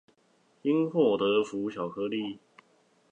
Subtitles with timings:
[0.63, 2.39] 因禍得福巧克力